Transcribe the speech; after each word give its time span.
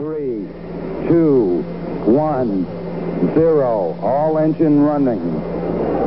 three, 0.00 0.48
two, 1.08 1.62
one, 2.06 2.64
zero. 3.34 3.94
All 4.00 4.38
engine 4.38 4.82
running. 4.82 5.20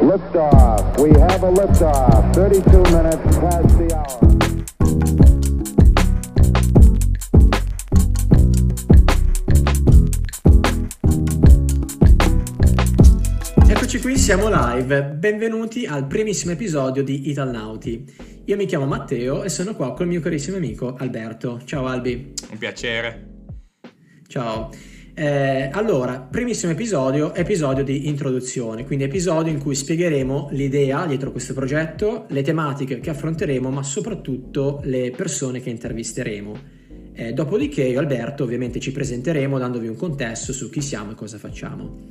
Liftoff. 0.01 0.99
We 0.99 1.11
have 1.19 1.43
a 1.43 1.51
liftoff. 1.51 2.33
32 2.33 2.81
minutes 2.89 3.37
past 3.37 3.77
the 3.77 3.93
hour. 3.93 4.31
Eccoci 13.69 14.01
qui, 14.01 14.17
siamo 14.17 14.49
live. 14.49 15.03
Benvenuti 15.03 15.85
al 15.85 16.07
primissimo 16.07 16.53
episodio 16.53 17.03
di 17.03 17.29
Italnauti. 17.29 18.41
Io 18.45 18.55
mi 18.55 18.65
chiamo 18.65 18.87
Matteo 18.87 19.43
e 19.43 19.49
sono 19.49 19.75
qua 19.75 19.93
col 19.93 20.07
mio 20.07 20.19
carissimo 20.19 20.57
amico 20.57 20.95
Alberto. 20.97 21.61
Ciao 21.63 21.85
Albi. 21.85 22.33
Un 22.49 22.57
piacere. 22.57 23.32
Ciao. 24.33 24.71
Eh, 25.13 25.69
allora, 25.71 26.19
primissimo 26.19 26.71
episodio, 26.71 27.35
episodio 27.35 27.83
di 27.83 28.07
introduzione, 28.07 28.83
quindi 28.83 29.03
episodio 29.03 29.53
in 29.53 29.59
cui 29.59 29.75
spiegheremo 29.75 30.47
l'idea 30.53 31.05
dietro 31.05 31.29
questo 31.29 31.53
progetto, 31.53 32.25
le 32.29 32.41
tematiche 32.41 32.99
che 32.99 33.11
affronteremo, 33.11 33.69
ma 33.69 33.83
soprattutto 33.83 34.81
le 34.85 35.11
persone 35.11 35.61
che 35.61 35.69
intervisteremo. 35.69 36.59
Eh, 37.13 37.33
dopodiché 37.33 37.83
io 37.83 37.99
e 37.99 38.01
Alberto 38.01 38.43
ovviamente 38.43 38.79
ci 38.79 38.91
presenteremo 38.91 39.59
dandovi 39.59 39.87
un 39.87 39.95
contesto 39.95 40.51
su 40.51 40.71
chi 40.71 40.81
siamo 40.81 41.11
e 41.11 41.13
cosa 41.13 41.37
facciamo. 41.37 42.07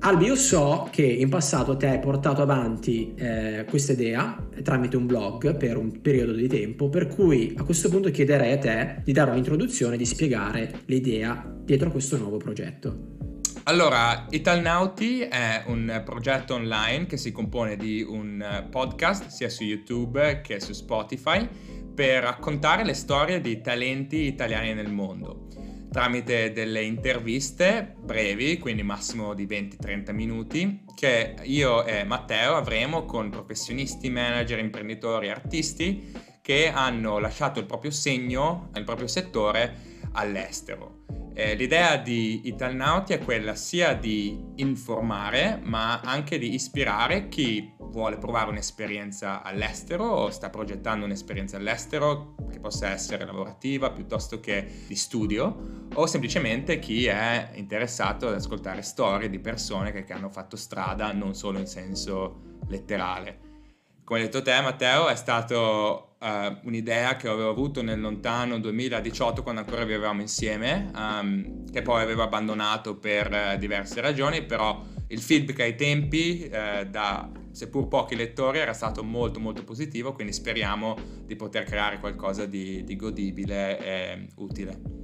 Albi, 0.00 0.26
io 0.26 0.36
so 0.36 0.88
che 0.92 1.02
in 1.02 1.28
passato 1.28 1.76
te 1.76 1.88
hai 1.88 1.98
portato 1.98 2.40
avanti 2.40 3.14
eh, 3.16 3.66
questa 3.68 3.92
idea 3.92 4.48
tramite 4.62 4.96
un 4.96 5.06
blog 5.06 5.56
per 5.56 5.76
un 5.76 6.00
periodo 6.00 6.32
di 6.32 6.46
tempo, 6.46 6.88
per 6.88 7.08
cui 7.08 7.52
a 7.56 7.64
questo 7.64 7.88
punto 7.88 8.08
chiederei 8.10 8.52
a 8.52 8.58
te 8.58 9.02
di 9.02 9.12
dare 9.12 9.32
un'introduzione, 9.32 9.96
di 9.96 10.06
spiegare 10.06 10.82
l'idea 10.86 11.44
dietro 11.64 11.88
a 11.88 11.90
questo 11.90 12.16
nuovo 12.16 12.36
progetto. 12.36 13.16
Allora, 13.64 14.26
Italnauti 14.30 15.20
è 15.22 15.64
un 15.66 16.00
progetto 16.04 16.54
online 16.54 17.06
che 17.06 17.16
si 17.16 17.32
compone 17.32 17.76
di 17.76 18.00
un 18.00 18.66
podcast 18.70 19.26
sia 19.26 19.50
su 19.50 19.64
YouTube 19.64 20.40
che 20.42 20.60
su 20.60 20.72
Spotify 20.72 21.46
per 21.92 22.22
raccontare 22.22 22.84
le 22.84 22.94
storie 22.94 23.40
di 23.40 23.60
talenti 23.60 24.22
italiani 24.22 24.72
nel 24.74 24.90
mondo 24.92 25.47
tramite 25.90 26.52
delle 26.52 26.82
interviste 26.82 27.94
brevi, 27.98 28.58
quindi 28.58 28.82
massimo 28.82 29.34
di 29.34 29.46
20-30 29.46 30.12
minuti, 30.12 30.84
che 30.94 31.36
io 31.42 31.84
e 31.84 32.04
Matteo 32.04 32.56
avremo 32.56 33.04
con 33.04 33.30
professionisti, 33.30 34.10
manager, 34.10 34.58
imprenditori, 34.58 35.30
artisti 35.30 36.12
che 36.42 36.70
hanno 36.70 37.18
lasciato 37.18 37.60
il 37.60 37.66
proprio 37.66 37.90
segno 37.90 38.70
nel 38.72 38.84
proprio 38.84 39.06
settore 39.06 39.98
all'estero. 40.12 41.04
Eh, 41.34 41.54
l'idea 41.54 41.96
di 41.96 42.48
Italnauti 42.48 43.12
è 43.12 43.18
quella 43.18 43.54
sia 43.54 43.92
di 43.92 44.44
informare, 44.56 45.60
ma 45.62 46.00
anche 46.00 46.38
di 46.38 46.54
ispirare 46.54 47.28
chi 47.28 47.76
vuole 47.98 48.16
provare 48.16 48.48
un'esperienza 48.50 49.42
all'estero 49.42 50.04
o 50.04 50.30
sta 50.30 50.50
progettando 50.50 51.04
un'esperienza 51.04 51.56
all'estero, 51.56 52.36
che 52.48 52.60
possa 52.60 52.90
essere 52.90 53.24
lavorativa 53.24 53.90
piuttosto 53.90 54.38
che 54.38 54.84
di 54.86 54.94
studio, 54.94 55.88
o 55.92 56.06
semplicemente 56.06 56.78
chi 56.78 57.06
è 57.06 57.50
interessato 57.54 58.28
ad 58.28 58.34
ascoltare 58.34 58.82
storie 58.82 59.28
di 59.28 59.40
persone 59.40 59.90
che, 59.90 60.04
che 60.04 60.12
hanno 60.12 60.28
fatto 60.28 60.56
strada 60.56 61.12
non 61.12 61.34
solo 61.34 61.58
in 61.58 61.66
senso 61.66 62.60
letterale. 62.68 63.46
Come 64.04 64.20
hai 64.20 64.26
detto 64.26 64.42
te, 64.42 64.60
Matteo, 64.60 65.08
è 65.08 65.16
stato 65.16 66.14
uh, 66.20 66.26
un'idea 66.62 67.16
che 67.16 67.28
avevo 67.28 67.50
avuto 67.50 67.82
nel 67.82 68.00
lontano 68.00 68.60
2018 68.60 69.42
quando 69.42 69.62
ancora 69.62 69.84
vivevamo 69.84 70.20
insieme, 70.20 70.90
um, 70.94 71.68
che 71.70 71.82
poi 71.82 72.00
avevo 72.00 72.22
abbandonato 72.22 72.96
per 72.96 73.54
uh, 73.54 73.58
diverse 73.58 74.00
ragioni, 74.00 74.44
però 74.44 74.82
il 75.08 75.20
feedback 75.20 75.60
ai 75.60 75.74
tempi 75.74 76.50
uh, 76.50 76.88
da 76.88 77.30
seppur 77.50 77.88
pochi 77.88 78.14
lettori 78.14 78.58
era 78.58 78.72
stato 78.72 79.02
molto 79.02 79.40
molto 79.40 79.64
positivo, 79.64 80.12
quindi 80.12 80.32
speriamo 80.32 80.96
di 81.24 81.34
poter 81.36 81.64
creare 81.64 81.98
qualcosa 81.98 82.46
di, 82.46 82.84
di 82.84 82.96
godibile 82.96 83.78
e 83.84 84.28
utile. 84.36 84.98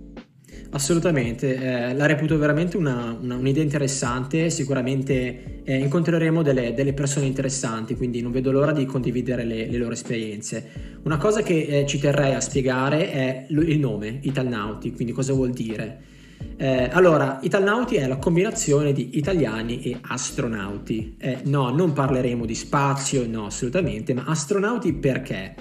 Assolutamente, 0.71 1.55
eh, 1.55 1.95
la 1.95 2.06
reputo 2.06 2.37
veramente 2.39 2.77
una, 2.77 3.17
una, 3.21 3.37
un'idea 3.37 3.62
interessante, 3.62 4.51
sicuramente 4.51 5.62
eh, 5.65 5.77
incontreremo 5.79 6.43
delle, 6.43 6.75
delle, 6.75 6.93
persone 6.93 7.27
interessanti, 7.27 7.95
quindi 7.97 8.21
non 8.21 8.33
vedo 8.33 8.50
l'ora 8.50 8.73
di 8.73 8.84
condividere 8.84 9.45
le, 9.45 9.69
le 9.69 9.79
loro 9.79 9.93
esperienze. 9.93 10.99
Una 11.05 11.17
cosa 11.17 11.43
che 11.43 11.67
eh, 11.67 11.87
ci 11.87 11.99
terrei 11.99 12.34
a 12.34 12.41
spiegare 12.41 13.11
è 13.11 13.47
il 13.49 13.79
nome, 13.79 14.19
Italnauti, 14.23 14.93
quindi 14.93 15.12
cosa 15.12 15.33
vuol 15.33 15.50
dire. 15.50 16.12
Eh, 16.57 16.89
allora, 16.93 17.39
Italnauti 17.43 17.97
è 17.97 18.07
la 18.07 18.19
combinazione 18.19 18.93
di 18.93 19.19
italiani 19.19 19.83
e 19.83 19.99
astronauti. 20.01 21.17
Eh, 21.19 21.39
no, 21.45 21.71
non 21.71 21.93
parleremo 21.93 22.47
di 22.47 22.55
spazio, 22.55 23.27
no, 23.27 23.47
assolutamente, 23.47 24.15
ma 24.15 24.25
astronauti 24.27 24.93
perché? 24.93 25.55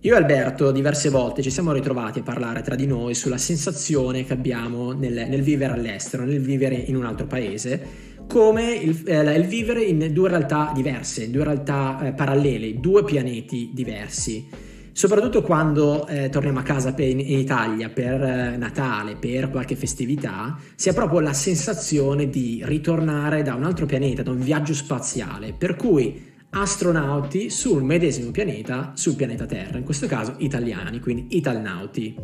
Io 0.00 0.14
e 0.14 0.16
Alberto 0.16 0.70
diverse 0.70 1.08
volte 1.08 1.42
ci 1.42 1.50
siamo 1.50 1.72
ritrovati 1.72 2.20
a 2.20 2.22
parlare 2.22 2.62
tra 2.62 2.76
di 2.76 2.86
noi 2.86 3.14
sulla 3.14 3.38
sensazione 3.38 4.24
che 4.24 4.34
abbiamo 4.34 4.92
nel, 4.92 5.26
nel 5.28 5.42
vivere 5.42 5.72
all'estero, 5.72 6.24
nel 6.24 6.40
vivere 6.40 6.76
in 6.76 6.94
un 6.94 7.04
altro 7.04 7.26
paese, 7.26 8.14
come 8.28 8.74
il, 8.74 9.02
eh, 9.04 9.34
il 9.34 9.46
vivere 9.46 9.82
in 9.82 10.12
due 10.12 10.28
realtà 10.28 10.70
diverse, 10.74 11.30
due 11.30 11.44
realtà 11.44 11.98
eh, 12.06 12.12
parallele, 12.12 12.78
due 12.78 13.02
pianeti 13.02 13.70
diversi. 13.72 14.48
Soprattutto 14.96 15.42
quando 15.42 16.06
eh, 16.06 16.30
torniamo 16.30 16.60
a 16.60 16.62
casa 16.62 16.94
per, 16.94 17.06
in, 17.06 17.20
in, 17.20 17.38
Italia 17.38 17.90
per 17.90 18.18
eh, 18.18 18.56
Natale, 18.56 19.16
per 19.16 19.50
qualche 19.50 19.76
festività, 19.76 20.58
si 20.74 20.88
ha 20.88 20.94
proprio 20.94 21.20
la 21.20 21.34
sensazione 21.34 22.30
di 22.30 22.62
ritornare 22.64 23.42
da 23.42 23.54
un 23.56 23.64
altro 23.64 23.84
pianeta, 23.84 24.22
da 24.22 24.30
un 24.30 24.40
viaggio 24.40 24.72
spaziale. 24.72 25.52
Per 25.52 25.76
cui 25.76 26.32
astronauti 26.48 27.50
sul 27.50 27.82
medesimo 27.82 28.30
pianeta, 28.30 28.92
sul 28.94 29.16
pianeta 29.16 29.44
Terra, 29.44 29.76
in 29.76 29.84
questo 29.84 30.06
caso 30.06 30.36
italiani, 30.38 30.98
quindi 31.00 31.36
italnauti. 31.36 32.16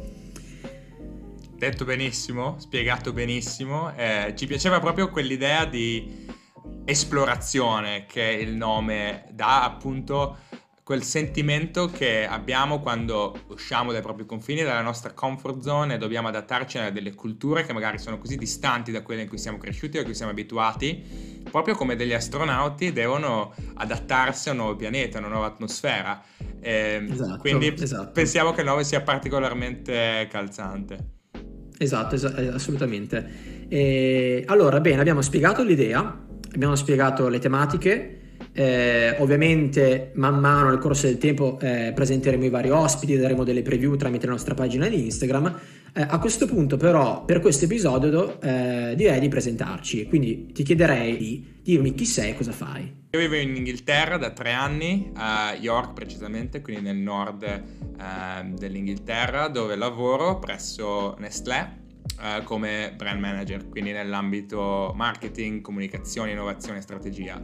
Detto 1.55 1.85
benissimo, 1.85 2.57
spiegato 2.59 3.13
benissimo, 3.13 3.95
eh, 3.95 4.33
ci 4.35 4.47
piaceva 4.47 4.81
proprio 4.81 5.11
quell'idea 5.11 5.67
di 5.67 6.25
esplorazione 6.87 8.07
che 8.07 8.23
il 8.23 8.55
nome 8.55 9.27
dà 9.31 9.63
appunto 9.63 10.39
quel 10.85 11.05
sentimento 11.05 11.87
che 11.87 12.27
abbiamo 12.27 12.81
quando 12.81 13.39
usciamo 13.49 13.93
dai 13.93 14.03
propri 14.03 14.27
confini, 14.27 14.63
dalla 14.63 14.83
nostra 14.83 15.13
comfort 15.13 15.61
zone 15.61 15.95
e 15.95 15.99
dobbiamo 15.99 16.27
adattarci 16.27 16.79
a 16.79 16.91
delle 16.91 17.15
culture 17.15 17.65
che 17.65 17.73
magari 17.73 17.99
sono 17.99 18.19
così 18.19 18.37
distanti 18.37 18.91
da 18.91 19.03
quelle 19.03 19.23
in 19.23 19.29
cui 19.29 19.39
siamo 19.39 19.59
cresciuti 19.59 19.99
o 19.99 20.01
a 20.01 20.05
cui 20.05 20.15
siamo 20.15 20.33
abituati, 20.33 21.41
proprio 21.49 21.77
come 21.77 21.95
degli 21.95 22.13
astronauti 22.13 22.93
devono 22.93 23.55
adattarsi 23.75 24.49
a 24.49 24.53
un 24.53 24.59
nuovo 24.59 24.77
pianeta, 24.77 25.19
a 25.19 25.21
una 25.21 25.31
nuova 25.31 25.47
atmosfera. 25.47 26.21
E 26.61 27.07
esatto, 27.09 27.37
quindi 27.39 27.75
esatto. 27.79 28.11
pensiamo 28.11 28.53
che 28.53 28.61
il 28.63 28.67
nome 28.67 28.83
sia 28.83 29.03
particolarmente 29.03 30.27
calzante. 30.29 31.11
Esatto, 31.79 32.17
es- 32.17 32.25
assolutamente. 32.25 33.67
E 33.69 34.43
allora, 34.47 34.81
bene, 34.81 35.01
abbiamo 35.01 35.23
spiegato 35.23 35.63
l'idea, 35.63 36.27
abbiamo 36.53 36.75
spiegato 36.75 37.29
le 37.29 37.39
tematiche 37.39 38.22
eh, 38.53 39.17
ovviamente 39.19 40.13
man 40.15 40.39
mano 40.39 40.69
nel 40.69 40.79
corso 40.79 41.07
del 41.07 41.19
tempo 41.19 41.59
eh, 41.61 41.93
presenteremo 41.95 42.45
i 42.45 42.51
vari 42.51 42.71
ospiti, 42.71 43.17
daremo 43.17 43.45
delle 43.45 43.63
preview 43.63 43.97
tramite 43.97 44.27
la 44.27 44.33
nostra 44.33 44.55
pagina 44.55 44.89
di 44.89 45.05
Instagram. 45.05 45.61
Eh, 45.95 46.07
a 46.09 46.19
questo 46.19 46.47
punto 46.47 46.77
però 46.77 47.25
per 47.25 47.41
questo 47.41 47.65
episodio 47.65 48.41
eh, 48.41 48.95
direi 48.97 49.21
di 49.21 49.29
presentarci, 49.29 50.07
quindi 50.07 50.53
ti 50.53 50.63
chiederei 50.63 51.17
di 51.17 51.61
dirmi 51.63 51.95
chi 51.95 52.05
sei 52.05 52.31
e 52.31 52.37
cosa 52.37 52.53
fai. 52.53 53.01
Io 53.11 53.19
vivo 53.19 53.37
in 53.37 53.55
Inghilterra 53.57 54.17
da 54.17 54.31
tre 54.31 54.53
anni, 54.53 55.11
a 55.15 55.55
York 55.59 55.93
precisamente, 55.93 56.63
quindi 56.63 56.83
nel 56.83 56.97
nord 56.97 57.43
ehm, 57.43 58.57
dell'Inghilterra, 58.57 59.49
dove 59.49 59.77
lavoro 59.77 60.39
presso 60.39 61.17
Nestlé 61.19 61.81
Uh, 62.19 62.43
come 62.45 62.93
brand 62.97 63.19
manager, 63.19 63.69
quindi 63.69 63.91
nell'ambito 63.91 64.93
marketing, 64.95 65.61
comunicazione, 65.61 66.33
innovazione 66.33 66.79
e 66.79 66.81
strategia. 66.81 67.43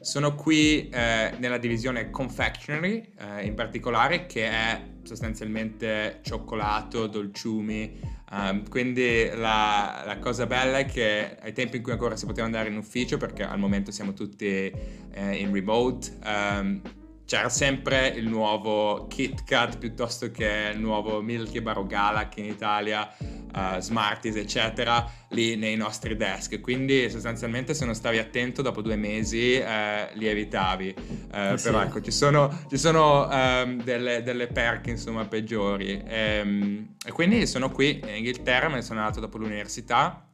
Sono 0.00 0.34
qui 0.34 0.88
eh, 0.88 1.34
nella 1.38 1.58
divisione 1.58 2.10
confectionery 2.10 3.12
eh, 3.18 3.44
in 3.44 3.54
particolare 3.54 4.26
che 4.26 4.48
è 4.48 4.82
sostanzialmente 5.02 6.20
cioccolato, 6.22 7.06
dolciumi, 7.06 7.98
um, 8.30 8.68
quindi 8.68 9.28
la, 9.34 10.02
la, 10.04 10.18
cosa 10.18 10.46
bella 10.46 10.78
è 10.78 10.84
che 10.84 11.38
ai 11.40 11.52
tempi 11.54 11.78
in 11.78 11.82
cui 11.82 11.92
ancora 11.92 12.14
si 12.14 12.26
poteva 12.26 12.44
andare 12.44 12.68
in 12.68 12.76
ufficio 12.76 13.16
perché 13.16 13.42
al 13.42 13.58
momento 13.58 13.90
siamo 13.90 14.12
tutti 14.12 14.46
eh, 14.46 15.34
in 15.36 15.50
remote, 15.52 16.18
um, 16.24 16.80
c'era 17.28 17.50
sempre 17.50 18.08
il 18.08 18.26
nuovo 18.26 19.06
Kit 19.06 19.44
Kat 19.44 19.76
piuttosto 19.76 20.30
che 20.30 20.70
il 20.72 20.80
nuovo 20.80 21.20
Milky 21.20 21.60
Bar 21.60 21.76
o 21.76 21.86
Galac 21.86 22.38
in 22.38 22.46
Italia, 22.46 23.14
uh, 23.20 23.78
Smarties 23.78 24.34
eccetera, 24.36 25.06
lì 25.28 25.54
nei 25.56 25.76
nostri 25.76 26.16
desk. 26.16 26.58
Quindi 26.60 27.10
sostanzialmente 27.10 27.74
se 27.74 27.84
non 27.84 27.94
stavi 27.94 28.16
attento 28.16 28.62
dopo 28.62 28.80
due 28.80 28.96
mesi 28.96 29.58
eh, 29.58 30.08
li 30.14 30.26
evitavi. 30.26 30.94
Eh, 31.30 31.58
sì. 31.58 31.64
Però 31.64 31.82
ecco, 31.82 32.00
ci 32.00 32.10
sono, 32.10 32.64
ci 32.66 32.78
sono 32.78 33.28
um, 33.28 33.82
delle, 33.82 34.22
delle, 34.22 34.46
perche 34.46 34.88
insomma 34.88 35.26
peggiori. 35.26 36.02
E, 36.06 36.40
um, 36.42 36.94
e 37.04 37.12
quindi 37.12 37.46
sono 37.46 37.70
qui 37.70 38.00
in 38.04 38.14
Inghilterra, 38.16 38.68
me 38.68 38.76
ne 38.76 38.82
sono 38.82 39.00
andato 39.00 39.20
dopo 39.20 39.36
l'università 39.36 40.26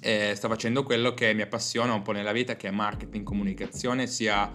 e 0.00 0.32
sto 0.34 0.48
facendo 0.48 0.82
quello 0.82 1.14
che 1.14 1.32
mi 1.32 1.42
appassiona 1.42 1.92
un 1.92 2.02
po' 2.02 2.10
nella 2.10 2.32
vita, 2.32 2.56
che 2.56 2.66
è 2.66 2.72
marketing, 2.72 3.22
comunicazione, 3.22 4.08
sia 4.08 4.50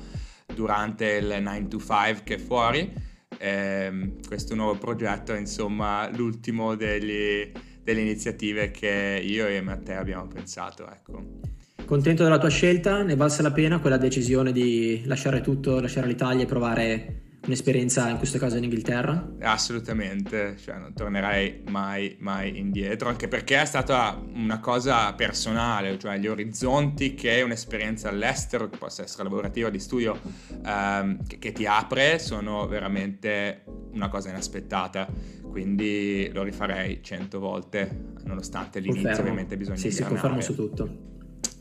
durante 0.54 1.06
il 1.14 1.38
9 1.42 1.68
to 1.68 1.80
5 1.80 2.22
che 2.24 2.38
fuori. 2.38 2.92
Eh, 3.38 4.14
questo 4.28 4.56
nuovo 4.56 4.78
progetto 4.78 5.34
è 5.34 5.40
insomma 5.40 6.10
l'ultimo 6.16 6.76
degli, 6.76 7.52
delle 7.82 8.02
iniziative 8.02 8.72
che 8.72 9.22
io 9.24 9.48
e 9.48 9.62
Matteo 9.62 10.00
abbiamo 10.00 10.28
pensato. 10.28 10.90
Ecco. 10.90 11.42
Contento 11.86 12.24
della 12.24 12.38
tua 12.38 12.50
scelta? 12.50 13.04
Ne 13.04 13.16
valse 13.16 13.42
la 13.42 13.52
pena 13.52 13.80
quella 13.80 13.98
decisione 13.98 14.52
di 14.52 15.04
lasciare 15.06 15.42
tutto, 15.42 15.80
lasciare 15.80 16.08
l'Italia 16.08 16.44
e 16.44 16.48
provare 16.48 17.23
un'esperienza 17.46 18.10
in 18.10 18.18
questo 18.18 18.38
caso 18.38 18.58
in 18.58 18.64
Inghilterra? 18.64 19.36
Assolutamente, 19.42 20.56
cioè 20.58 20.78
non 20.78 20.94
tornerei 20.94 21.64
mai, 21.70 22.16
mai 22.20 22.58
indietro, 22.58 23.10
anche 23.10 23.28
perché 23.28 23.62
è 23.62 23.66
stata 23.66 24.22
una 24.34 24.60
cosa 24.60 25.14
personale, 25.14 25.98
cioè 26.00 26.18
gli 26.18 26.28
orizzonti 26.28 27.14
che 27.16 27.42
un'esperienza 27.42 28.10
all'estero, 28.10 28.70
che 28.70 28.78
possa 28.78 29.04
essere 29.04 29.24
lavorativa, 29.24 29.70
di 29.70 29.80
studio, 29.80 30.20
ehm, 30.66 31.26
che, 31.28 31.40
che 31.40 31.52
ti 31.52 31.66
apre, 31.66 32.20
sono 32.20 32.66
veramente 32.68 33.64
una 33.92 34.08
cosa 34.08 34.30
inaspettata, 34.30 35.08
quindi 35.50 36.30
lo 36.34 36.44
rifarei 36.44 37.04
cento 37.04 37.40
volte, 37.40 38.14
nonostante 38.24 38.80
l'inizio 38.80 39.04
confermo. 39.04 39.22
ovviamente 39.30 39.58
bisogna... 39.58 39.78
Sì, 39.78 39.92
sì, 39.92 40.04
confermo 40.04 40.42
su 40.42 40.56
tutto. 40.56 41.12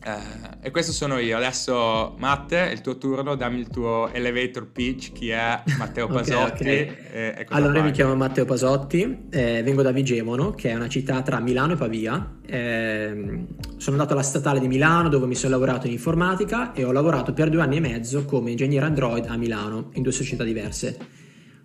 Eh, 0.04 0.66
e 0.66 0.70
questo 0.70 0.92
sono 0.92 1.18
io. 1.18 1.36
Adesso, 1.36 2.14
Matte, 2.18 2.68
è 2.68 2.72
il 2.72 2.80
tuo 2.80 2.98
turno. 2.98 3.34
Dammi 3.34 3.60
il 3.60 3.68
tuo 3.68 4.10
elevator 4.12 4.66
pitch. 4.66 5.12
Chi 5.12 5.30
è 5.30 5.62
Matteo 5.78 6.06
Pasotti? 6.12 6.62
okay, 6.62 6.88
okay. 7.30 7.46
allora, 7.50 7.74
fai? 7.74 7.82
mi 7.82 7.90
chiamo 7.92 8.14
Matteo 8.14 8.44
Pasotti, 8.44 9.26
eh, 9.30 9.62
vengo 9.62 9.82
da 9.82 9.92
Vigemono, 9.92 10.50
che 10.52 10.70
è 10.70 10.74
una 10.74 10.88
città 10.88 11.22
tra 11.22 11.40
Milano 11.40 11.74
e 11.74 11.76
Pavia. 11.76 12.36
Eh, 12.44 13.46
sono 13.76 13.96
andato 13.96 14.12
alla 14.12 14.22
statale 14.22 14.60
di 14.60 14.68
Milano, 14.68 15.08
dove 15.08 15.26
mi 15.26 15.34
sono 15.34 15.52
lavorato 15.52 15.86
in 15.86 15.92
informatica 15.92 16.72
e 16.72 16.84
ho 16.84 16.92
lavorato 16.92 17.32
per 17.32 17.48
due 17.48 17.62
anni 17.62 17.76
e 17.76 17.80
mezzo 17.80 18.24
come 18.24 18.50
ingegnere 18.50 18.86
Android 18.86 19.26
a 19.26 19.36
Milano, 19.36 19.90
in 19.94 20.02
due 20.02 20.12
società 20.12 20.44
diverse. 20.44 21.20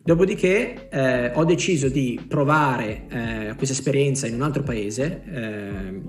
Dopodiché 0.07 0.87
eh, 0.89 1.31
ho 1.33 1.43
deciso 1.43 1.89
di 1.89 2.17
provare 2.29 3.07
eh, 3.09 3.55
questa 3.57 3.73
esperienza 3.73 4.25
in 4.25 4.35
un 4.35 4.41
altro 4.41 4.63
paese, 4.63 5.21
eh, 5.29 6.01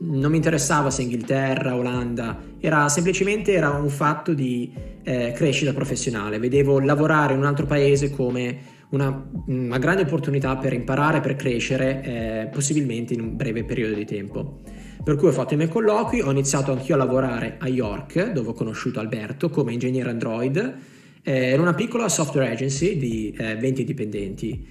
non 0.00 0.30
mi 0.30 0.36
interessava 0.36 0.90
se 0.90 1.00
Inghilterra, 1.00 1.74
Olanda, 1.74 2.42
era 2.60 2.90
semplicemente 2.90 3.54
era 3.54 3.70
un 3.70 3.88
fatto 3.88 4.34
di 4.34 4.70
eh, 5.02 5.32
crescita 5.34 5.72
professionale, 5.72 6.38
vedevo 6.38 6.78
lavorare 6.78 7.32
in 7.32 7.38
un 7.38 7.46
altro 7.46 7.64
paese 7.64 8.10
come 8.10 8.58
una, 8.90 9.30
una 9.46 9.78
grande 9.78 10.02
opportunità 10.02 10.54
per 10.58 10.74
imparare, 10.74 11.20
per 11.20 11.34
crescere, 11.34 12.02
eh, 12.02 12.48
possibilmente 12.52 13.14
in 13.14 13.22
un 13.22 13.34
breve 13.34 13.64
periodo 13.64 13.94
di 13.94 14.04
tempo. 14.04 14.60
Per 15.02 15.16
cui 15.16 15.28
ho 15.28 15.32
fatto 15.32 15.54
i 15.54 15.56
miei 15.56 15.70
colloqui, 15.70 16.20
ho 16.20 16.30
iniziato 16.30 16.70
anch'io 16.70 16.96
a 16.96 16.98
lavorare 16.98 17.56
a 17.58 17.66
York, 17.66 18.30
dove 18.30 18.48
ho 18.50 18.52
conosciuto 18.52 19.00
Alberto 19.00 19.48
come 19.48 19.72
ingegnere 19.72 20.10
Android, 20.10 20.96
eh, 21.28 21.50
era 21.50 21.60
una 21.60 21.74
piccola 21.74 22.08
software 22.08 22.50
agency 22.50 22.96
di 22.96 23.36
eh, 23.38 23.56
20 23.56 23.84
dipendenti. 23.84 24.66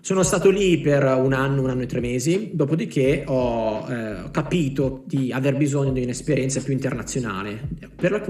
Sono 0.00 0.22
stato 0.22 0.50
lì 0.50 0.80
per 0.80 1.04
un 1.04 1.34
anno, 1.34 1.62
un 1.62 1.68
anno 1.68 1.82
e 1.82 1.86
tre 1.86 2.00
mesi, 2.00 2.50
dopodiché 2.54 3.24
ho 3.26 3.86
eh, 3.88 4.30
capito 4.30 5.04
di 5.06 5.30
aver 5.32 5.54
bisogno 5.56 5.92
di 5.92 6.02
un'esperienza 6.02 6.60
più 6.62 6.72
internazionale. 6.72 7.68
Per, 7.94 8.10
la, 8.10 8.20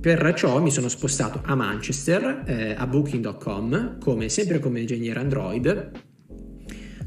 per 0.00 0.34
ciò 0.34 0.60
mi 0.60 0.70
sono 0.70 0.88
spostato 0.88 1.40
a 1.44 1.54
Manchester, 1.54 2.42
eh, 2.46 2.74
a 2.76 2.86
Booking.com, 2.86 3.98
come, 3.98 4.28
sempre 4.28 4.58
come 4.58 4.80
ingegnere 4.80 5.20
Android, 5.20 5.90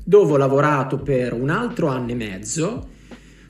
dove 0.03 0.31
ho 0.31 0.37
lavorato 0.37 0.99
per 0.99 1.33
un 1.33 1.49
altro 1.49 1.87
anno 1.87 2.11
e 2.11 2.15
mezzo 2.15 2.93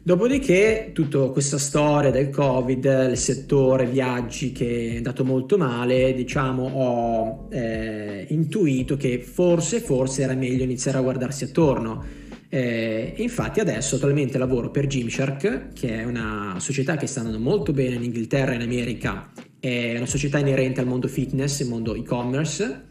Dopodiché 0.06 0.92
tutta 0.94 1.18
questa 1.30 1.57
storia 1.57 2.12
del 2.12 2.30
Covid, 2.30 3.07
il 3.10 3.18
settore 3.18 3.88
viaggi 3.88 4.52
che 4.52 4.92
è 4.92 4.98
andato 4.98 5.25
molto 5.25 5.57
male, 5.57 6.13
diciamo 6.13 6.63
ho 6.63 7.48
eh, 7.50 8.28
intuito 8.30 8.98
che 8.98 9.18
forse, 9.18 9.80
forse 9.80 10.22
era 10.22 10.36
meglio 10.36 10.63
iniziare 10.63 11.00
a 11.00 11.02
guardarsi 11.02 11.46
attorno. 11.46 12.04
Eh, 12.50 13.16
infatti 13.18 13.60
adesso 13.60 13.96
attualmente 13.96 14.38
lavoro 14.38 14.69
per 14.69 14.86
Gymshark, 14.86 15.74
che 15.74 16.02
è 16.02 16.04
una 16.04 16.58
società 16.60 16.98
che 16.98 17.08
sta 17.08 17.22
andando 17.22 17.40
molto 17.40 17.74
bene 17.74 17.96
in 17.96 18.04
Inghilterra 18.04 18.51
e 18.51 18.56
in 18.58 18.62
America, 18.62 19.31
è 19.60 19.96
una 19.96 20.06
società 20.06 20.38
inerente 20.38 20.81
al 20.81 20.86
mondo 20.86 21.08
fitness, 21.08 21.62
al 21.62 21.69
mondo 21.69 21.96
e-commerce, 21.96 22.86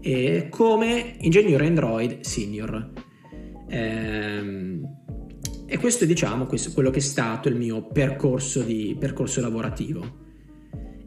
e 0.00 0.48
come 0.50 1.18
ingegnere 1.20 1.68
Android 1.68 2.18
senior. 2.22 2.90
Eh, 3.68 4.97
e 5.70 5.78
questo 5.78 6.04
è 6.04 6.06
diciamo 6.06 6.46
questo, 6.46 6.72
quello 6.72 6.88
che 6.88 6.98
è 6.98 7.02
stato 7.02 7.48
il 7.48 7.54
mio 7.54 7.82
percorso, 7.82 8.62
di, 8.62 8.96
percorso 8.98 9.42
lavorativo. 9.42 10.26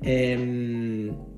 Ehm, 0.02 1.30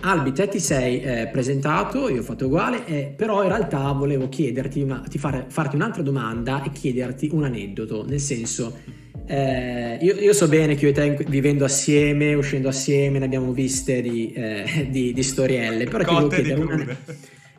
Albi, 0.00 0.32
te 0.32 0.48
ti 0.48 0.58
sei 0.58 1.00
eh, 1.02 1.28
presentato, 1.30 2.08
io 2.08 2.20
ho 2.20 2.24
fatto 2.24 2.46
uguale, 2.46 2.86
eh, 2.86 3.12
però 3.14 3.42
in 3.42 3.48
realtà 3.48 3.92
volevo 3.92 4.30
chiederti 4.30 4.80
una, 4.80 5.04
fare, 5.18 5.44
farti 5.48 5.76
un'altra 5.76 6.02
domanda 6.02 6.62
e 6.62 6.70
chiederti 6.72 7.28
un 7.32 7.44
aneddoto, 7.44 8.06
nel 8.06 8.20
senso, 8.20 8.78
eh, 9.26 9.98
io, 10.00 10.14
io, 10.14 10.32
so 10.32 10.48
bene 10.48 10.74
che 10.74 10.86
io 10.86 10.90
e 10.92 10.94
te 10.94 11.24
vivendo 11.28 11.66
assieme, 11.66 12.32
uscendo 12.32 12.68
assieme, 12.68 13.18
ne 13.18 13.26
abbiamo 13.26 13.52
viste 13.52 14.00
di, 14.00 14.32
eh, 14.32 14.88
di, 14.88 15.12
di 15.12 15.22
storielle, 15.22 15.84
però 15.84 16.04
Cotte 16.04 16.42
ti 16.42 16.50
volevo 16.50 16.66
chiedere 16.66 16.82
una... 16.82 16.96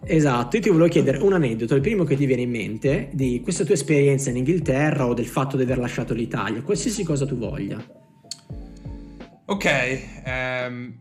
Esatto, 0.03 0.55
io 0.55 0.61
ti 0.61 0.69
volevo 0.69 0.89
chiedere 0.89 1.19
un 1.19 1.33
aneddoto, 1.33 1.75
il 1.75 1.81
primo 1.81 2.03
che 2.03 2.15
ti 2.15 2.25
viene 2.25 2.41
in 2.41 2.49
mente 2.49 3.09
di 3.13 3.39
questa 3.41 3.63
tua 3.63 3.75
esperienza 3.75 4.29
in 4.31 4.37
Inghilterra 4.37 5.05
o 5.05 5.13
del 5.13 5.27
fatto 5.27 5.57
di 5.57 5.63
aver 5.63 5.77
lasciato 5.77 6.13
l'Italia, 6.13 6.61
qualsiasi 6.63 7.03
cosa 7.03 7.25
tu 7.25 7.37
voglia. 7.37 7.83
Ok, 9.45 9.65
ehm, 10.25 10.99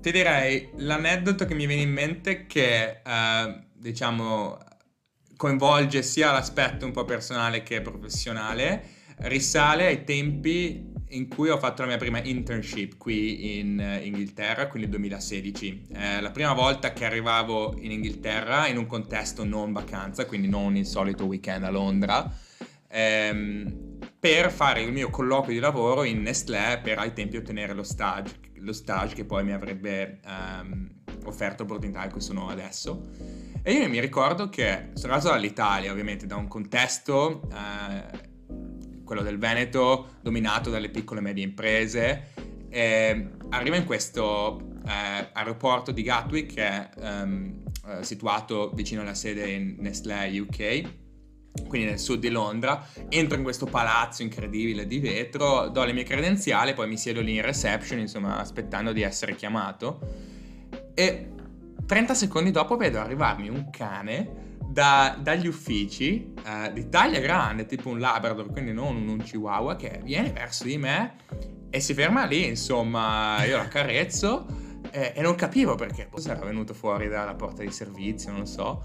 ti 0.00 0.10
direi 0.10 0.68
l'aneddoto 0.76 1.46
che 1.46 1.54
mi 1.54 1.66
viene 1.66 1.82
in 1.82 1.92
mente 1.92 2.46
che 2.46 3.00
eh, 3.04 3.64
diciamo 3.74 4.58
coinvolge 5.36 6.02
sia 6.02 6.32
l'aspetto 6.32 6.84
un 6.84 6.92
po' 6.92 7.04
personale 7.04 7.62
che 7.62 7.80
professionale, 7.80 8.82
risale 9.18 9.86
ai 9.86 10.04
tempi 10.04 10.92
in 11.10 11.28
cui 11.28 11.48
ho 11.48 11.58
fatto 11.58 11.82
la 11.82 11.88
mia 11.88 11.96
prima 11.96 12.20
internship 12.22 12.96
qui 12.96 13.58
in 13.58 13.78
uh, 13.78 14.04
Inghilterra, 14.04 14.66
quindi 14.66 14.88
2016. 14.88 15.86
È 15.92 16.20
la 16.20 16.30
prima 16.30 16.52
volta 16.52 16.92
che 16.92 17.04
arrivavo 17.04 17.76
in 17.78 17.92
Inghilterra 17.92 18.66
in 18.66 18.76
un 18.78 18.86
contesto 18.86 19.44
non 19.44 19.72
vacanza, 19.72 20.26
quindi 20.26 20.48
non 20.48 20.76
il 20.76 20.86
solito 20.86 21.24
weekend 21.26 21.64
a 21.64 21.70
Londra, 21.70 22.30
ehm, 22.88 23.98
per 24.18 24.50
fare 24.50 24.82
il 24.82 24.92
mio 24.92 25.10
colloquio 25.10 25.54
di 25.54 25.60
lavoro 25.60 26.02
in 26.02 26.22
Nestlé 26.22 26.80
per 26.82 26.98
ai 26.98 27.12
tempi 27.12 27.36
ottenere 27.36 27.72
lo 27.72 27.84
stage, 27.84 28.34
lo 28.56 28.72
stage 28.72 29.14
che 29.14 29.24
poi 29.24 29.44
mi 29.44 29.52
avrebbe 29.52 30.20
um, 30.26 30.88
offerto 31.24 31.62
l'opportunità 31.62 32.04
in 32.04 32.10
cui 32.10 32.20
sono 32.20 32.48
adesso. 32.48 33.10
E 33.62 33.72
io 33.72 33.88
mi 33.88 34.00
ricordo 34.00 34.48
che 34.48 34.90
sono 34.94 35.12
arrivato 35.12 35.34
dall'Italia, 35.34 35.92
ovviamente 35.92 36.26
da 36.26 36.36
un 36.36 36.48
contesto... 36.48 37.42
Uh, 37.50 38.34
quello 39.06 39.22
del 39.22 39.38
Veneto, 39.38 40.16
dominato 40.20 40.68
dalle 40.68 40.90
piccole 40.90 41.20
e 41.20 41.22
medie 41.22 41.44
imprese. 41.44 42.32
E 42.68 43.30
arriva 43.50 43.76
in 43.76 43.84
questo 43.86 44.80
eh, 44.86 45.30
aeroporto 45.32 45.92
di 45.92 46.02
Gatwick 46.02 46.52
che 46.52 46.62
è 46.62 46.90
um, 47.22 47.62
eh, 47.88 48.02
situato 48.02 48.72
vicino 48.74 49.00
alla 49.00 49.14
sede 49.14 49.48
in 49.50 49.76
Nestlé 49.78 50.38
UK, 50.38 51.68
quindi 51.68 51.86
nel 51.86 51.98
sud 51.98 52.18
di 52.18 52.28
Londra. 52.28 52.86
Entro 53.08 53.38
in 53.38 53.44
questo 53.44 53.66
palazzo 53.66 54.22
incredibile 54.22 54.86
di 54.86 54.98
vetro, 54.98 55.68
do 55.68 55.84
le 55.84 55.92
mie 55.92 56.04
credenziali, 56.04 56.74
poi 56.74 56.88
mi 56.88 56.98
siedo 56.98 57.20
lì 57.20 57.36
in 57.36 57.42
reception, 57.42 58.00
insomma, 58.00 58.38
aspettando 58.38 58.92
di 58.92 59.02
essere 59.02 59.36
chiamato. 59.36 60.00
E 60.92 61.30
30 61.86 62.14
secondi 62.14 62.50
dopo 62.50 62.76
vedo 62.76 62.98
arrivarmi 62.98 63.48
un 63.48 63.70
cane 63.70 64.45
da, 64.68 65.16
dagli 65.20 65.46
uffici 65.46 66.32
eh, 66.44 66.72
di 66.72 66.88
taglia 66.88 67.20
grande, 67.20 67.66
tipo 67.66 67.88
un 67.88 67.98
Labrador, 67.98 68.50
quindi 68.50 68.72
non 68.72 69.08
un 69.08 69.18
Chihuahua, 69.18 69.76
che 69.76 70.00
viene 70.02 70.30
verso 70.30 70.64
di 70.64 70.76
me 70.76 71.16
e 71.70 71.80
si 71.80 71.94
ferma 71.94 72.24
lì, 72.24 72.46
insomma, 72.46 73.44
io 73.44 73.56
la 73.56 73.68
carezzo 73.68 74.46
eh, 74.90 75.12
e 75.14 75.20
non 75.22 75.34
capivo 75.34 75.74
perché, 75.74 76.06
forse 76.10 76.30
era 76.30 76.44
venuto 76.44 76.74
fuori 76.74 77.08
dalla 77.08 77.34
porta 77.34 77.62
di 77.62 77.70
servizio, 77.70 78.32
non 78.32 78.46
so. 78.46 78.84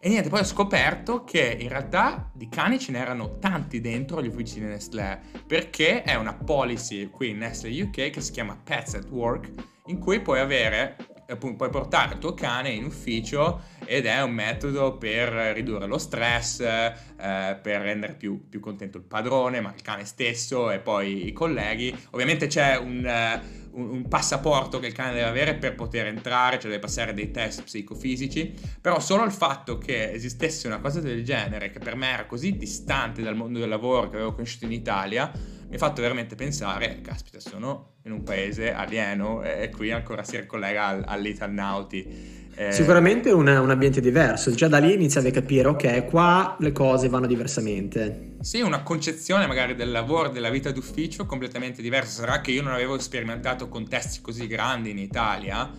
E 0.00 0.08
niente, 0.08 0.28
poi 0.28 0.40
ho 0.40 0.44
scoperto 0.44 1.24
che 1.24 1.56
in 1.58 1.68
realtà 1.68 2.30
di 2.32 2.48
cani 2.48 2.78
ce 2.78 2.92
n'erano 2.92 3.38
tanti 3.38 3.80
dentro 3.80 4.22
gli 4.22 4.28
uffici 4.28 4.60
di 4.60 4.66
Nestlé, 4.66 5.20
perché 5.44 6.02
è 6.02 6.14
una 6.14 6.34
policy 6.34 7.10
qui 7.10 7.30
in 7.30 7.38
Nestlé 7.38 7.82
UK 7.82 8.10
che 8.10 8.20
si 8.20 8.30
chiama 8.30 8.56
Pets 8.62 8.94
at 8.94 9.08
Work, 9.10 9.50
in 9.86 9.98
cui 9.98 10.20
puoi 10.20 10.38
avere 10.38 10.96
puoi 11.36 11.68
portare 11.68 12.14
il 12.14 12.18
tuo 12.20 12.32
cane 12.32 12.70
in 12.70 12.84
ufficio 12.84 13.60
ed 13.84 14.06
è 14.06 14.22
un 14.22 14.32
metodo 14.32 14.96
per 14.96 15.28
ridurre 15.54 15.86
lo 15.86 15.98
stress, 15.98 16.60
eh, 16.60 16.94
per 17.16 17.82
rendere 17.82 18.14
più, 18.14 18.48
più, 18.48 18.60
contento 18.60 18.96
il 18.96 19.04
padrone, 19.04 19.60
ma 19.60 19.72
il 19.74 19.82
cane 19.82 20.06
stesso 20.06 20.70
e 20.70 20.78
poi 20.78 21.26
i 21.26 21.32
colleghi. 21.32 21.94
Ovviamente 22.10 22.46
c'è 22.46 22.78
un, 22.78 23.04
uh, 23.04 23.78
un, 23.78 23.90
un, 23.90 24.08
passaporto 24.08 24.78
che 24.78 24.86
il 24.86 24.94
cane 24.94 25.12
deve 25.12 25.28
avere 25.28 25.54
per 25.54 25.74
poter 25.74 26.06
entrare, 26.06 26.58
cioè 26.58 26.70
deve 26.70 26.78
passare 26.78 27.12
dei 27.12 27.30
test 27.30 27.62
psicofisici, 27.62 28.54
però 28.80 28.98
solo 28.98 29.24
il 29.24 29.32
fatto 29.32 29.76
che 29.76 30.12
esistesse 30.12 30.66
una 30.66 30.78
cosa 30.78 31.00
del 31.00 31.22
genere, 31.24 31.70
che 31.70 31.78
per 31.78 31.94
me 31.94 32.10
era 32.10 32.24
così 32.24 32.56
distante 32.56 33.20
dal 33.20 33.36
mondo 33.36 33.58
del 33.58 33.68
lavoro 33.68 34.08
che 34.08 34.16
avevo 34.16 34.32
conosciuto 34.32 34.64
in 34.64 34.72
Italia, 34.72 35.30
mi 35.68 35.74
ha 35.74 35.78
fatto 35.78 36.00
veramente 36.00 36.34
pensare, 36.34 37.00
caspita, 37.02 37.40
sono 37.40 37.96
in 38.04 38.12
un 38.12 38.22
paese 38.22 38.72
alieno 38.72 39.42
e 39.42 39.68
qui 39.68 39.90
ancora 39.90 40.24
si 40.24 40.38
ricollega 40.38 40.86
al, 40.86 41.04
all'Italnauti. 41.06 42.46
Eh... 42.54 42.72
Sicuramente 42.72 43.30
un, 43.30 43.46
un, 43.46 43.70
ambiente 43.70 44.00
diverso, 44.00 44.50
già 44.52 44.66
da 44.66 44.78
lì 44.78 44.94
iniziavi 44.94 45.28
a 45.28 45.30
capire, 45.30 45.68
ok, 45.68 46.06
qua 46.06 46.56
le 46.58 46.72
cose 46.72 47.08
vanno 47.08 47.26
diversamente. 47.26 48.36
Sì, 48.40 48.62
una 48.62 48.82
concezione 48.82 49.46
magari 49.46 49.74
del 49.74 49.90
lavoro, 49.90 50.30
della 50.30 50.48
vita 50.48 50.70
d'ufficio 50.70 51.26
completamente 51.26 51.82
diversa. 51.82 52.22
Sarà 52.22 52.40
che 52.40 52.50
io 52.50 52.62
non 52.62 52.72
avevo 52.72 52.98
sperimentato 52.98 53.68
contesti 53.68 54.22
così 54.22 54.46
grandi 54.46 54.90
in 54.90 54.98
Italia, 54.98 55.70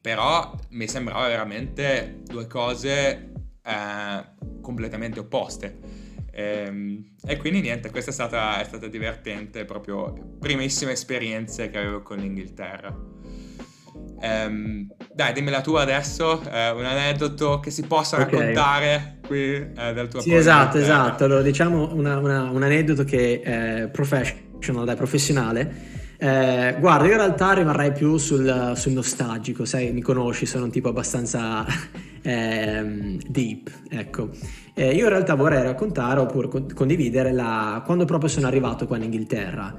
però 0.00 0.54
mi 0.70 0.86
sembrava 0.86 1.26
veramente 1.26 2.20
due 2.24 2.46
cose 2.46 3.32
eh, 3.64 4.24
completamente 4.60 5.18
opposte. 5.18 6.03
E, 6.34 6.64
ehm, 6.66 7.04
e, 7.24 7.36
quindi 7.36 7.60
niente, 7.60 7.90
questa 7.90 8.10
è 8.10 8.12
stata, 8.12 8.60
è 8.60 8.64
stata 8.64 8.88
divertente, 8.88 9.64
proprio 9.64 10.12
primissime 10.40 10.92
esperienze 10.92 11.70
che 11.70 11.78
avevo 11.78 12.02
con 12.02 12.18
l'Inghilterra. 12.18 12.94
Um, 13.94 14.88
dai, 15.12 15.32
dimmi 15.32 15.50
la 15.50 15.60
tua 15.60 15.82
adesso, 15.82 16.40
eh, 16.50 16.70
un 16.70 16.84
aneddoto 16.84 17.60
che 17.60 17.70
si 17.70 17.82
possa 17.82 18.16
okay. 18.16 18.30
raccontare 18.30 19.18
qui 19.26 19.54
eh, 19.54 19.92
del 19.92 20.08
tuo 20.08 20.20
Sì, 20.20 20.34
esatto, 20.34 20.78
esatto. 20.78 21.24
Allora, 21.24 21.42
diciamo 21.42 21.94
una, 21.94 22.18
una, 22.18 22.50
un 22.50 22.62
aneddoto 22.62 23.04
che 23.04 23.40
è 23.40 23.88
professional, 23.92 24.84
dai, 24.84 24.96
professionale. 24.96 25.92
Eh, 26.16 26.76
guarda, 26.80 27.06
io 27.06 27.12
in 27.12 27.18
realtà 27.18 27.52
rimarrei 27.52 27.92
più 27.92 28.16
sul, 28.16 28.72
sul, 28.76 28.92
nostalgico, 28.92 29.64
sai, 29.64 29.92
mi 29.92 30.00
conosci, 30.00 30.46
sono 30.46 30.64
un 30.64 30.70
tipo 30.70 30.88
abbastanza 30.88 31.66
ehm, 32.24 33.18
deep, 33.28 33.70
ecco. 33.88 34.30
Eh, 34.74 34.94
io 34.94 35.04
in 35.04 35.08
realtà 35.10 35.34
vorrei 35.34 35.62
raccontare 35.62 36.20
oppure 36.20 36.48
condividere 36.74 37.32
la... 37.32 37.82
quando 37.84 38.04
proprio 38.04 38.28
sono 38.28 38.46
arrivato 38.46 38.86
qua 38.86 38.96
in 38.96 39.04
Inghilterra. 39.04 39.76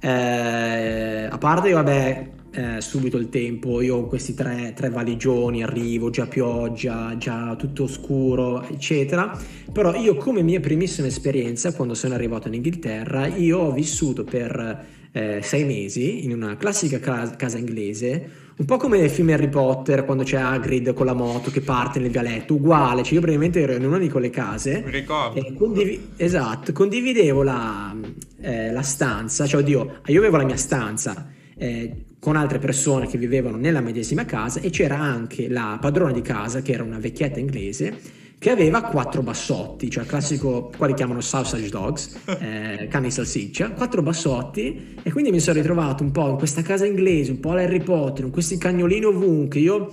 Eh, 0.00 1.28
a 1.30 1.38
parte, 1.38 1.72
vabbè, 1.72 2.30
eh, 2.50 2.80
subito 2.80 3.18
il 3.18 3.28
tempo, 3.28 3.80
io 3.80 3.96
ho 3.96 4.06
questi 4.06 4.32
tre, 4.34 4.72
tre, 4.74 4.90
valigioni, 4.90 5.62
arrivo, 5.62 6.08
già 6.10 6.26
pioggia, 6.26 7.16
già 7.18 7.54
tutto 7.56 7.86
scuro, 7.86 8.62
eccetera. 8.62 9.36
Però 9.72 9.94
io 9.94 10.16
come 10.16 10.42
mia 10.42 10.60
primissima 10.60 11.08
esperienza, 11.08 11.74
quando 11.74 11.94
sono 11.94 12.14
arrivato 12.14 12.48
in 12.48 12.54
Inghilterra, 12.54 13.26
io 13.26 13.58
ho 13.58 13.72
vissuto 13.72 14.24
per 14.24 14.86
eh, 15.12 15.40
sei 15.42 15.64
mesi 15.64 16.24
in 16.24 16.32
una 16.32 16.56
classica 16.56 16.98
casa, 17.00 17.36
casa, 17.36 17.58
inglese, 17.58 18.30
un 18.58 18.64
po' 18.64 18.76
come 18.76 18.98
nel 18.98 19.08
film 19.08 19.30
Harry 19.30 19.48
Potter 19.48 20.04
quando 20.04 20.24
c'è 20.24 20.36
Hagrid 20.36 20.92
con 20.92 21.06
la 21.06 21.14
moto 21.14 21.50
che 21.50 21.60
parte 21.60 22.00
nel 22.00 22.10
vialetto, 22.10 22.54
uguale, 22.54 23.04
cioè 23.04 23.14
io 23.14 23.20
praticamente 23.20 23.60
ero 23.60 23.74
in 23.74 23.84
una 23.84 23.98
di 23.98 24.08
quelle 24.08 24.30
case. 24.30 24.82
Mi 24.84 24.90
ricordo. 24.90 25.40
Condiv- 25.54 26.00
esatto, 26.16 26.72
condividevo 26.72 27.44
la, 27.44 27.94
eh, 28.40 28.72
la, 28.72 28.82
stanza, 28.82 29.46
cioè 29.46 29.60
oddio, 29.60 30.00
io 30.06 30.18
avevo 30.18 30.36
la 30.36 30.44
mia 30.44 30.56
stanza. 30.56 31.30
Eh, 31.56 32.04
con 32.20 32.34
altre 32.34 32.58
persone 32.58 33.06
che 33.06 33.16
vivevano 33.16 33.56
nella 33.56 33.80
medesima 33.80 34.24
casa 34.24 34.60
e 34.60 34.70
c'era 34.70 34.98
anche 34.98 35.48
la 35.48 35.78
padrona 35.80 36.12
di 36.12 36.20
casa 36.20 36.62
che 36.62 36.72
era 36.72 36.82
una 36.82 36.98
vecchietta 36.98 37.38
inglese 37.38 37.96
che 38.38 38.50
aveva 38.50 38.82
quattro 38.82 39.22
bassotti, 39.22 39.90
cioè 39.90 40.04
il 40.04 40.08
classico, 40.08 40.70
qua 40.76 40.86
li 40.86 40.94
chiamano 40.94 41.20
sausage 41.20 41.68
dogs, 41.68 42.16
eh, 42.38 42.86
cani 42.90 43.10
salsiccia, 43.10 43.70
quattro 43.70 44.00
bassotti 44.00 44.96
e 45.02 45.10
quindi 45.10 45.32
mi 45.32 45.40
sono 45.40 45.58
ritrovato 45.58 46.04
un 46.04 46.12
po' 46.12 46.28
in 46.30 46.36
questa 46.36 46.62
casa 46.62 46.86
inglese, 46.86 47.32
un 47.32 47.40
po' 47.40 47.50
all'Harry 47.50 47.80
Potter, 47.80 48.22
con 48.22 48.30
questi 48.30 48.56
cagnolini 48.56 49.04
ovunque, 49.06 49.58
io 49.58 49.90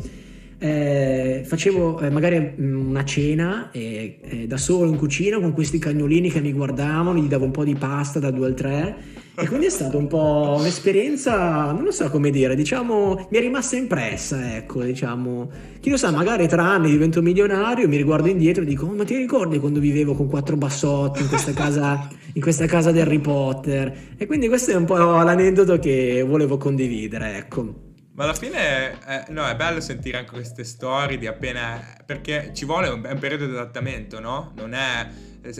eh, 0.60 1.42
facevo 1.44 2.02
eh, 2.02 2.10
magari 2.12 2.54
mm, 2.60 2.88
una 2.90 3.04
cena 3.04 3.72
eh, 3.72 4.46
da 4.48 4.58
solo 4.58 4.90
in 4.90 4.98
cucina 4.98 5.40
con 5.40 5.54
questi 5.54 5.80
cagnolini 5.80 6.30
che 6.30 6.40
mi 6.40 6.54
guardavano, 6.54 7.20
gli 7.20 7.28
davo 7.28 7.46
un 7.46 7.52
po' 7.52 7.64
di 7.64 7.75
pasta 7.75 8.20
da 8.20 8.30
due 8.30 8.46
al 8.46 8.54
tre 8.54 9.24
e 9.38 9.48
quindi 9.48 9.65
è 9.65 9.70
stata 9.70 9.98
un 9.98 10.08
po' 10.08 10.56
un'esperienza, 10.58 11.72
non 11.72 11.84
lo 11.84 11.92
so 11.92 12.10
come 12.10 12.30
dire, 12.30 12.56
diciamo, 12.56 13.27
mi 13.30 13.38
è 13.38 13.42
rimasta 13.42 13.75
impressa, 13.75 14.56
ecco, 14.56 14.82
diciamo. 14.82 15.50
Chi 15.82 15.89
lo 15.89 15.98
sa, 15.98 16.10
magari 16.12 16.48
tra 16.48 16.63
anni 16.63 16.89
divento 16.89 17.22
milionario, 17.22 17.88
mi 17.89 17.98
riguardo 17.98 18.30
indietro 18.30 18.63
e 18.63 18.65
dico, 18.65 18.86
oh, 18.86 18.94
ma 18.94 19.04
ti 19.04 19.18
ricordi 19.18 19.60
quando 19.60 19.80
vivevo 19.80 20.13
con 20.13 20.30
quattro 20.30 20.56
bassotti 20.56 21.22
in 21.22 21.27
questa 21.27 21.51
casa, 21.51 22.08
in 22.34 22.42
questa 22.42 22.65
casa 22.65 22.92
di 22.92 23.01
Harry 23.01 23.20
Potter? 23.20 24.15
E 24.18 24.25
quindi 24.25 24.48
questo 24.48 24.72
è 24.72 24.75
un 24.75 24.86
po' 24.86 24.96
l'aneddoto 24.96 25.80
che 25.80 26.24
volevo 26.25 26.58
condividere, 26.58 27.36
ecco. 27.36 27.84
Ma 28.13 28.24
alla 28.24 28.34
fine 28.34 28.94
eh, 29.06 29.25
no, 29.34 29.46
è 29.46 29.56
bello 29.58 29.82
sentire 29.82 30.18
anche 30.18 30.32
queste 30.32 30.63
storie 30.63 31.18
di 31.18 31.27
appena... 31.27 31.82
perché 32.06 32.51
ci 32.54 32.63
vuole 32.63 32.88
un, 32.88 33.06
un 33.06 33.20
periodo 33.20 33.46
di 33.46 33.51
adattamento, 33.51 34.22
no? 34.22 34.54
Non 34.56 34.74
è 34.74 35.08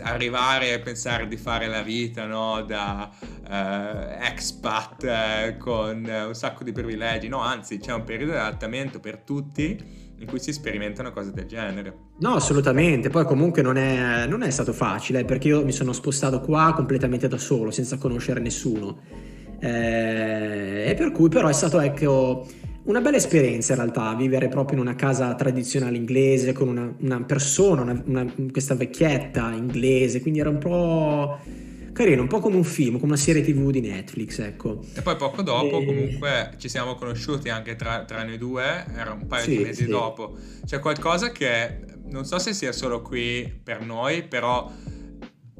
arrivare 0.02 0.72
e 0.72 0.80
pensare 0.80 1.28
di 1.28 1.36
fare 1.36 1.66
la 1.68 1.82
vita 1.82 2.26
no? 2.26 2.62
da 2.62 3.10
uh, 3.48 4.24
expat 4.24 5.02
uh, 5.02 5.56
con 5.58 6.04
un 6.04 6.34
sacco 6.34 6.64
di 6.64 6.72
privilegi, 6.72 7.28
no, 7.28 7.40
anzi 7.40 7.78
c'è 7.78 7.92
un 7.92 8.04
periodo 8.04 8.32
di 8.32 8.38
adattamento 8.38 9.00
per 9.00 9.18
tutti 9.18 10.04
in 10.18 10.26
cui 10.26 10.38
si 10.38 10.52
sperimentano 10.52 11.12
cose 11.12 11.32
del 11.32 11.46
genere. 11.46 11.94
No, 12.20 12.34
assolutamente, 12.34 13.10
poi 13.10 13.24
comunque 13.24 13.62
non 13.62 13.76
è, 13.76 14.26
non 14.26 14.42
è 14.42 14.50
stato 14.50 14.72
facile 14.72 15.24
perché 15.24 15.48
io 15.48 15.64
mi 15.64 15.72
sono 15.72 15.92
spostato 15.92 16.40
qua 16.40 16.72
completamente 16.74 17.28
da 17.28 17.38
solo, 17.38 17.70
senza 17.70 17.98
conoscere 17.98 18.40
nessuno. 18.40 18.98
Eh, 19.58 20.84
e 20.88 20.94
per 20.94 21.12
cui 21.12 21.28
però 21.28 21.48
è 21.48 21.52
stato 21.52 21.80
ecco 21.80 22.46
una 22.84 23.00
bella 23.00 23.16
esperienza 23.16 23.72
in 23.72 23.80
realtà, 23.80 24.14
vivere 24.14 24.48
proprio 24.48 24.78
in 24.78 24.86
una 24.86 24.94
casa 24.94 25.34
tradizionale 25.34 25.96
inglese 25.96 26.52
con 26.52 26.68
una, 26.68 26.94
una 27.00 27.22
persona, 27.22 27.82
una, 27.82 28.02
una, 28.06 28.32
questa 28.50 28.74
vecchietta 28.74 29.50
inglese, 29.52 30.20
quindi 30.20 30.40
era 30.40 30.50
un 30.50 30.58
po' 30.58 31.38
carino, 31.96 32.20
un 32.20 32.28
po' 32.28 32.40
come 32.40 32.56
un 32.56 32.64
film, 32.64 32.98
come 32.98 33.12
una 33.12 33.20
serie 33.20 33.42
tv 33.42 33.70
di 33.70 33.80
Netflix, 33.80 34.38
ecco. 34.40 34.84
E 34.94 35.00
poi 35.00 35.16
poco 35.16 35.40
dopo 35.40 35.80
e... 35.80 35.84
comunque 35.86 36.54
ci 36.58 36.68
siamo 36.68 36.94
conosciuti 36.94 37.48
anche 37.48 37.74
tra, 37.74 38.04
tra 38.04 38.22
noi 38.22 38.36
due, 38.36 38.84
era 38.94 39.12
un 39.12 39.26
paio 39.26 39.44
sì, 39.44 39.56
di 39.56 39.64
mesi 39.64 39.84
sì. 39.84 39.88
dopo. 39.88 40.36
C'è 40.66 40.78
qualcosa 40.78 41.32
che 41.32 41.80
non 42.04 42.26
so 42.26 42.38
se 42.38 42.52
sia 42.52 42.72
solo 42.72 43.00
qui 43.00 43.60
per 43.64 43.80
noi, 43.80 44.24
però 44.24 44.70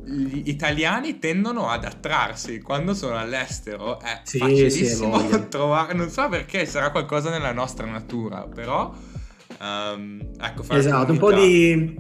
gli 0.05 0.49
italiani 0.51 1.19
tendono 1.19 1.69
ad 1.69 1.85
attrarsi 1.85 2.61
quando 2.61 2.93
sono 2.93 3.17
all'estero. 3.17 3.99
È 3.99 4.21
sì, 4.25 4.39
facilissimo 4.39 5.19
sì, 5.31 5.49
trovare, 5.49 5.95
non 5.95 6.11
so 6.11 6.29
perché, 6.29 6.67
sarà 6.67 6.91
qualcosa 6.91 7.31
nella 7.31 7.53
nostra 7.53 7.87
natura, 7.87 8.47
però 8.47 8.95
um, 9.59 10.21
ecco, 10.39 10.65
esatto, 10.69 11.13
un 11.13 11.19
po, 11.19 11.33
di, 11.33 11.97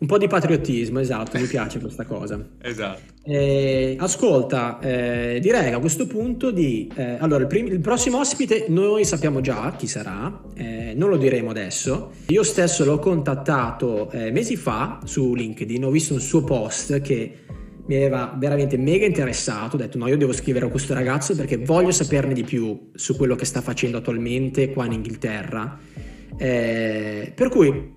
un 0.00 0.06
po' 0.06 0.16
di 0.16 0.28
patriottismo, 0.28 1.00
esatto, 1.00 1.38
mi 1.38 1.46
piace 1.46 1.80
questa 1.80 2.04
cosa. 2.04 2.40
esatto. 2.62 3.00
Eh, 3.24 3.96
ascolta, 3.98 4.78
eh, 4.80 5.38
direi 5.40 5.72
a 5.72 5.78
questo 5.80 6.06
punto 6.06 6.52
di... 6.52 6.90
Eh, 6.94 7.16
allora, 7.18 7.42
il, 7.42 7.48
prim- 7.48 7.68
il, 7.68 7.80
prossimo 7.80 8.18
ospite 8.18 8.66
noi 8.68 9.04
sappiamo 9.04 9.40
già 9.40 9.74
chi 9.76 9.88
sarà, 9.88 10.40
eh, 10.54 10.92
non 10.94 11.08
lo 11.08 11.16
diremo 11.16 11.50
adesso. 11.50 12.12
Io 12.28 12.42
stesso 12.44 12.84
l'ho 12.84 13.00
contattato 13.00 14.08
eh, 14.12 14.30
mesi 14.30 14.54
fa 14.54 15.00
su 15.04 15.34
LinkedIn, 15.34 15.84
ho 15.84 15.90
visto 15.90 16.14
un 16.14 16.20
suo 16.20 16.44
post 16.44 17.00
che 17.00 17.32
mi 17.86 17.96
aveva 17.96 18.34
veramente 18.38 18.76
mega 18.76 19.04
interessato, 19.04 19.74
ho 19.74 19.78
detto 19.78 19.98
no, 19.98 20.06
io 20.06 20.16
devo 20.16 20.32
scrivere 20.32 20.66
a 20.66 20.68
questo 20.68 20.94
ragazzo 20.94 21.34
perché 21.34 21.56
voglio 21.56 21.90
saperne 21.90 22.34
di 22.34 22.44
più 22.44 22.90
su 22.94 23.16
quello 23.16 23.34
che 23.34 23.46
sta 23.46 23.62
facendo 23.62 23.96
attualmente 23.96 24.72
qua 24.72 24.84
in 24.84 24.92
Inghilterra. 24.92 25.78
Eh, 26.36 27.32
per 27.34 27.48
cui 27.48 27.96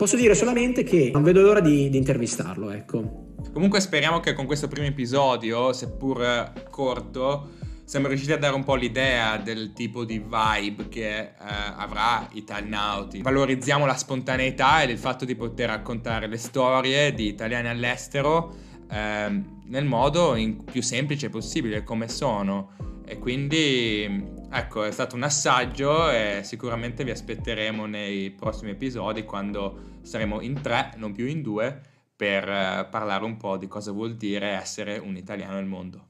posso 0.00 0.16
dire 0.16 0.34
solamente 0.34 0.82
che 0.82 1.10
non 1.12 1.22
vedo 1.22 1.42
l'ora 1.42 1.60
di, 1.60 1.90
di 1.90 1.98
intervistarlo, 1.98 2.70
ecco. 2.70 3.34
Comunque 3.52 3.80
speriamo 3.80 4.18
che 4.18 4.32
con 4.32 4.46
questo 4.46 4.66
primo 4.66 4.86
episodio, 4.86 5.74
seppur 5.74 6.54
corto, 6.70 7.50
siamo 7.84 8.08
riusciti 8.08 8.32
a 8.32 8.38
dare 8.38 8.54
un 8.54 8.64
po' 8.64 8.76
l'idea 8.76 9.36
del 9.36 9.74
tipo 9.74 10.06
di 10.06 10.18
vibe 10.18 10.88
che 10.88 11.18
eh, 11.18 11.32
avrà 11.36 12.26
Italnauti. 12.32 13.20
Valorizziamo 13.20 13.84
la 13.84 13.94
spontaneità 13.94 14.80
e 14.80 14.90
il 14.90 14.96
fatto 14.96 15.26
di 15.26 15.34
poter 15.34 15.68
raccontare 15.68 16.28
le 16.28 16.38
storie 16.38 17.12
di 17.12 17.26
italiani 17.26 17.68
all'estero 17.68 18.54
ehm, 18.90 19.64
nel 19.66 19.84
modo 19.84 20.34
più 20.64 20.80
semplice 20.80 21.28
possibile 21.28 21.84
come 21.84 22.08
sono. 22.08 22.70
E 23.04 23.18
quindi 23.18 24.39
Ecco, 24.52 24.82
è 24.82 24.90
stato 24.90 25.14
un 25.14 25.22
assaggio 25.22 26.10
e 26.10 26.40
sicuramente 26.42 27.04
vi 27.04 27.12
aspetteremo 27.12 27.86
nei 27.86 28.30
prossimi 28.30 28.72
episodi 28.72 29.22
quando 29.24 29.98
saremo 30.02 30.40
in 30.40 30.60
tre, 30.60 30.92
non 30.96 31.12
più 31.12 31.26
in 31.26 31.40
due, 31.40 31.80
per 32.16 32.48
eh, 32.48 32.88
parlare 32.90 33.24
un 33.24 33.36
po' 33.36 33.56
di 33.56 33.68
cosa 33.68 33.92
vuol 33.92 34.16
dire 34.16 34.48
essere 34.48 34.98
un 34.98 35.16
italiano 35.16 35.54
nel 35.54 35.66
mondo. 35.66 36.06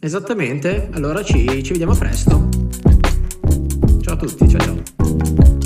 Esattamente, 0.00 0.88
allora 0.92 1.22
ci, 1.22 1.62
ci 1.62 1.70
vediamo 1.70 1.94
presto. 1.94 2.48
Ciao 4.00 4.14
a 4.14 4.16
tutti, 4.16 4.48
ciao 4.48 4.60
ciao. 4.60 5.61